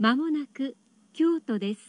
[0.00, 0.78] まもなく
[1.12, 1.80] 京都です。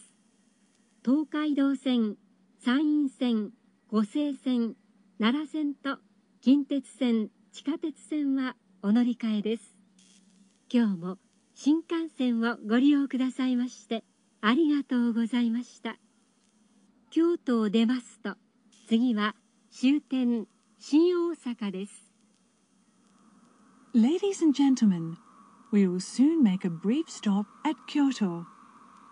[1.02, 2.16] 東海道線、
[2.62, 3.52] 山陰線、
[3.90, 4.74] 五聖線、
[5.18, 5.96] 奈良線と
[6.42, 9.62] 近鉄線、地下鉄線はお乗り換えです。
[10.70, 11.18] 今日も
[11.54, 14.04] 新幹線をご利用くださいまして
[14.42, 15.96] ありがとうございました。
[17.08, 18.34] 京都を出ますと
[18.88, 19.34] 次は
[19.70, 20.44] 終点
[20.78, 21.94] 新大阪です。
[23.94, 25.16] Ladies and gentlemen,
[25.72, 28.44] We will soon make a brief stop at Kyoto.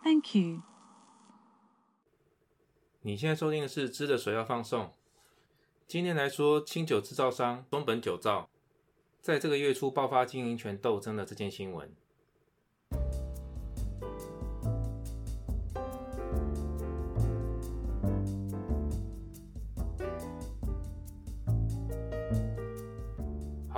[0.04, 0.60] Thank you。
[3.00, 4.92] 你现在收听的是知的水要放送。
[5.88, 8.50] 今天来说，清酒制造商松本酒造
[9.22, 11.94] 在这个月初爆发经营权斗争的这件新闻。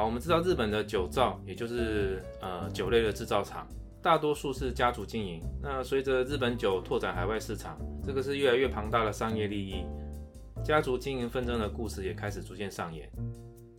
[0.03, 3.65] 好，我们知道日本的酒造，也就是呃酒类的制造厂，
[4.03, 5.41] 大多数是家族经营。
[5.63, 9.85] 那随着日本酒拓展海外市场，这个是越来越庞大的商业利益，
[10.65, 13.09] 家族经营纷争的故事也开始逐渐上演。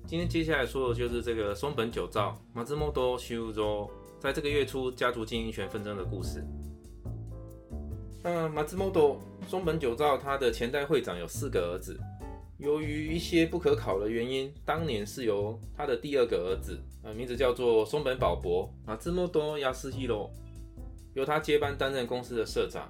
[0.07, 6.41] 今天接下来说的就是这个松本酒造马兹莫多修 o 在这个月初家族经营权纷争的故事。
[8.23, 11.99] 那 m o 莫 o 松本酒造他的前代会长有四个儿子。
[12.59, 20.31] 由于一些不可考的原因，当年是由他的第二个儿子，呃，名字叫做松本保博，啊，志摩多亚斯希罗，
[21.15, 22.89] 由他接班担任公司的社长。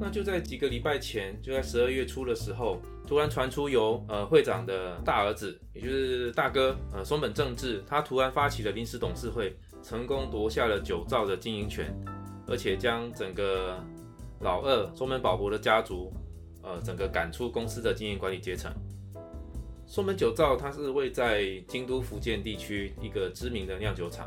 [0.00, 11.92] 那就在几个礼拜前，就在十二月初的时候，突然传出由呃会长的大儿子，也就是大哥，呃，松本正治，他突然发起了临时董事会，成功夺下了九兆的经营权，
[12.46, 13.76] 而且将整个
[14.38, 16.12] 老二松本保博的家族，
[16.62, 18.72] 呃，整个赶出公司的经营管理阶层。
[19.92, 24.26] 松本酒造，它是位在京都福建地区一个知名的酿酒厂。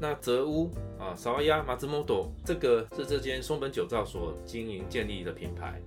[0.00, 5.82] 那泽屋啊，萨瓦雅马兹木斗，这个是这间松本酒造所经营建立的品牌。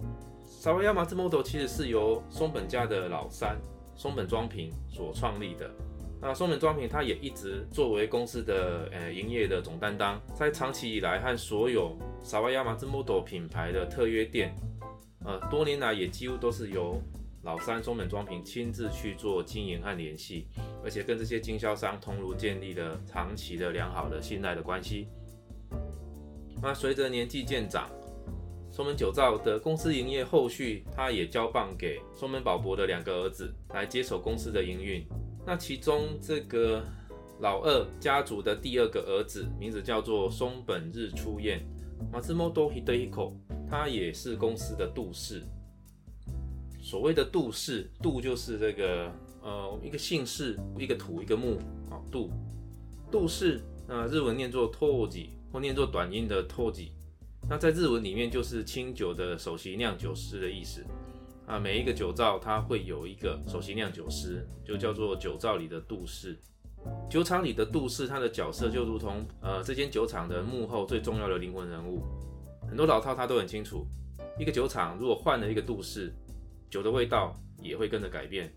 [0.45, 3.57] 萨瓦 m 马兹木斗其实是由松本家的老三
[3.95, 5.71] 松本庄平所创立的。
[6.19, 14.53] 那松本庄平他也一直作为公司的呃营业的总担当，在长期以来和所有萨瓦 m 马兹木斗品牌的特约店，
[15.23, 17.01] 呃多年来也几乎都是由。
[17.43, 20.47] 老三松本庄平亲自去做经营和联系，
[20.81, 25.07] 而且跟这些经销商通路建立了长期的良好的信赖的关系。
[26.61, 27.89] 那随着年纪渐长，
[28.71, 35.05] 松本久造的公司营业后续，他也交棒给松本保博的两个儿子来接手公司的营运。
[35.45, 36.81] 那其中这个
[37.41, 41.59] 老二家族的第二个儿子，名字叫做松本日出彦
[42.09, 43.33] （马自摩多希 i k o
[43.69, 45.43] 他也是公司的董事。
[46.93, 49.11] 所谓的杜氏，杜就是这个
[49.41, 51.57] 呃一个姓氏，一个土一个木
[51.89, 52.29] 啊，杜
[53.11, 56.91] 杜氏，那日文念作 t o i 或念作短音的 t o i
[57.49, 60.85] 那在日文里面就是清酒的首席酿酒师的意思
[61.47, 61.57] 啊。
[61.57, 66.37] 每一个酒造它会有一个首席酿酒师，就叫做酒造里的杜氏，
[67.09, 72.03] 酒厂里的杜氏，他的角色就如同呃这间酒厂的幕后最重要的灵魂人物，
[72.69, 73.83] 很多老套他都很清楚。
[74.39, 76.11] 一个酒厂如果换了一个杜氏，
[76.73, 78.51] 酒的味道也会跟着改变，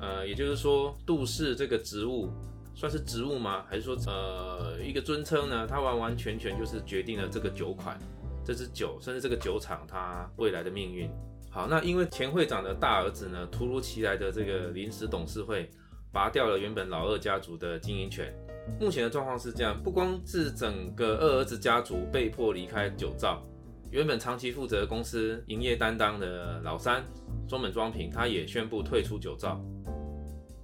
[0.00, 2.30] 呃，也就是说，杜氏这个植物
[2.74, 3.66] 算是植物吗？
[3.68, 5.66] 还是说，呃，一个尊称呢？
[5.68, 7.98] 它完完全全就是决定了这个酒款，
[8.42, 11.10] 这支酒，甚至这个酒厂它未来的命运。
[11.50, 15.70] 好，那因为前会长的大儿子呢，突如其来的这个临时董事会，
[16.10, 18.32] 拔掉了原本老二家族的经营权。
[18.80, 23.46] 目前的状况是这样，不光是整个二儿子家族被迫离开酒造。
[23.92, 27.04] 原本长期负责公司营业担当的老三
[27.46, 29.62] 松本庄平，他也宣布退出酒造。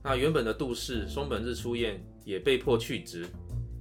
[0.02, 3.26] 那原本的杜氏松本日出宴也被迫去职，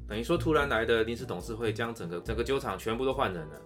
[0.05, 3.61] 等于说突然来的临时董事会将整个整个酒厂全部都换人了。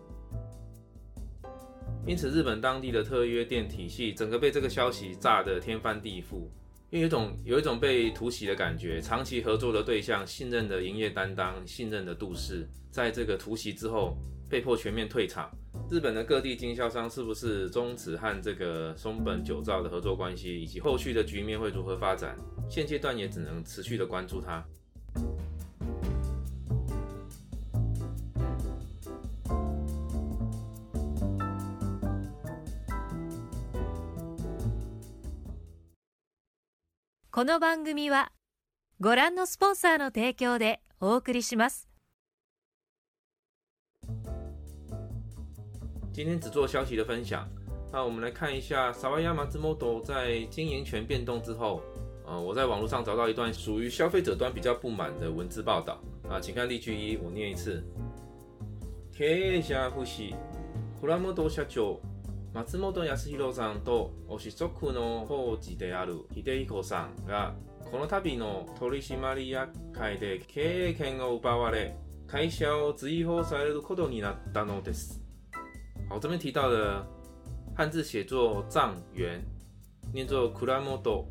[2.08, 6.44] 因此，日本当地的特约店体系整个被这个消息炸得天翻地覆，
[6.92, 9.02] 因为有种有一种被突袭的感觉。
[9.02, 14.16] 长期合作的对象、信任的营业担当、信任的杜氏，在这个突袭之后
[14.48, 15.50] 被迫全面退场。
[15.92, 22.34] 日本的各地经销商是不是终止和这个松本久造的合作关系，以及后续的局面会如何发展？
[22.70, 24.64] 现阶段也只能持续的关注它。
[37.32, 38.32] この番組は
[39.02, 41.91] ご覧のスポンサーの提供でお送りします。
[46.24, 47.50] 今天只做消息的分享。
[47.92, 48.94] 那我们来看一下，
[49.36, 51.82] 麻子 model 在经营权变动之后，
[52.28, 57.84] 呃，我在网络上找到一段属于消费者端比较不满的文字报道啊，请看例句一，我念一次。
[59.12, 60.22] 天下不思、
[61.00, 62.00] 古拉莫多下酒、
[62.68, 67.56] 松本康弘さんと、おし祖父の父である伊彦さんが
[67.90, 71.96] この度の取締役会で経営権が奪われ、
[72.28, 75.21] 会社を追放されることになったのです。
[76.12, 77.02] 好，这边提到的
[77.74, 79.42] 汉字写作藏元，
[80.14, 81.24] 念作 kuramoto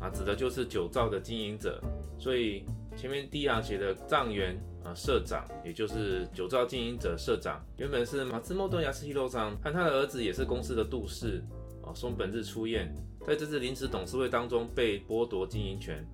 [0.00, 1.80] 啊，指的就是酒造的经营者。
[2.18, 2.64] 所以
[2.96, 11.40] 前面第一行写的藏元啊，社长，也就是酒造经营者社长，原本是马自多顿斯希洛桑和他的儿子也是公司的董事
[11.84, 12.92] 啊，松本日出宴，
[13.24, 16.04] 在这次临时董事会当中被剥夺经营权，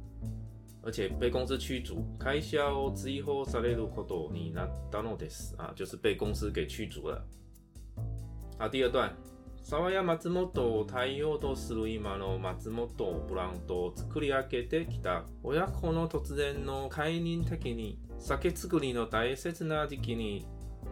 [0.83, 2.05] 而且被公司驱逐。
[2.21, 5.17] 开销を追放されることになったの
[5.57, 7.27] 啊，就是被公司给驱逐了。
[8.59, 9.17] あ、第二段。
[9.63, 20.45] 沢や松本を対応とする今の松本ブランドを作り上げてきた親子の突然の解任的に酒造りの大切な時期に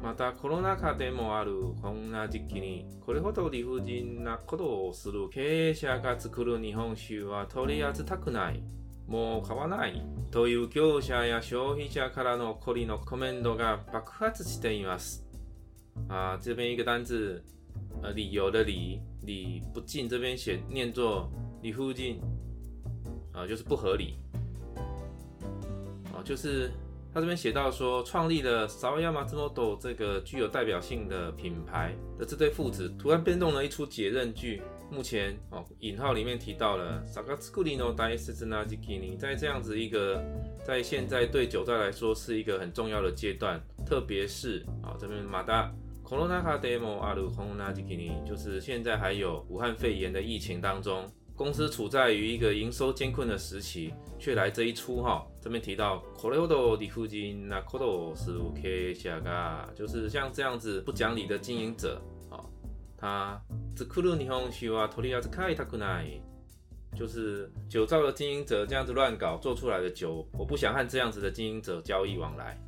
[0.05, 8.63] またコロナ禍でもあるこんな時期にこれほど理不尽なことをする経営者が作る日本酒は取り扱くない
[9.09, 15.25] もう買わないという業者や消費者からの怒りのコメントが爆発しています
[16.09, 17.43] 啊，这边一个单字，
[18.03, 21.31] 呃，理由的理，理不进，这边写念作
[21.63, 22.21] 理乎进，
[23.33, 24.15] 啊，就是不合理。
[26.13, 26.71] 啊，就是
[27.15, 34.63] 他这边写到说，创立了 Sawaya m a z d o 这个具有代表性的品牌的这对父子，突然变动了一出解任剧。
[34.91, 38.45] 目前，哦，引号里面提到了 s a k a t s u g i n o Dai s i z
[38.45, 40.21] n a j i k i n i 在这样子一个，
[40.67, 45.73] 在现在对九代来说是一个很重要的阶段，特别是啊，这边马达。
[46.11, 55.25] コロナ禍 demo 阿鲁红時期に，就是现在还有武汉肺炎的疫情当中，公司处在于一个营收艰困的时期，却来这一出哈。
[55.41, 56.33] 这边提到，就
[59.87, 62.43] 是像这样子不讲理的经营者啊，
[62.99, 63.41] 他
[66.93, 72.61] 就是酒造的经营者这样子乱搞做出来的酒，我不想和这样子的经营者交易往来。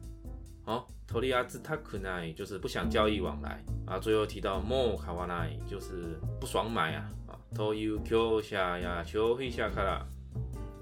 [0.65, 3.99] 哦，托里亚兹他可能就是不想交易往来啊。
[3.99, 7.39] 最后提到莫卡瓦奈，就是不爽买啊啊。
[7.55, 10.07] 托尤丘下呀，丘皮下卡拉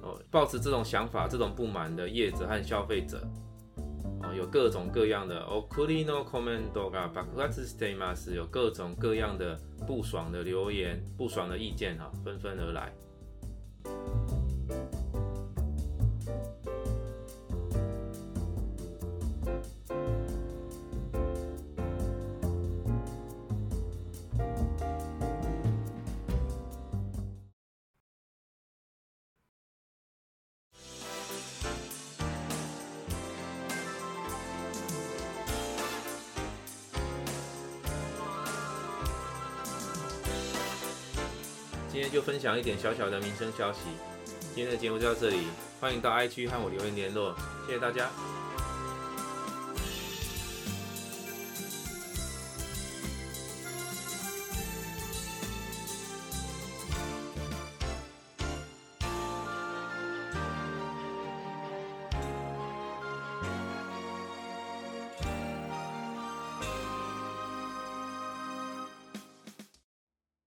[0.02, 3.26] 哦，抱持这种想法、这种不满的业者和消费者
[4.22, 5.40] 哦，有各种各样的。
[5.44, 12.92] 哦，库里诺科门多嘎巴克斯蒂马斯有各种各样的不爽的留言、不爽的意见哈，纷纷而来。
[41.92, 43.80] 今天就分享一点小小的民生消息。
[44.54, 45.48] 今天的节目就到这里，
[45.80, 47.34] 欢迎到 i 区和我留言联络，
[47.66, 48.10] 谢谢大家。